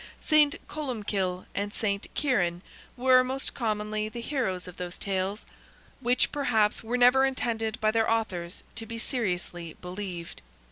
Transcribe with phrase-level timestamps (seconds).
[0.19, 0.55] St.
[0.67, 2.11] Columbkill and St.
[2.15, 2.63] Kieran
[2.97, 5.45] were, most commonly, the heroes of those tales,
[5.99, 10.41] which, perhaps, were never intended by their authors to be seriously believed.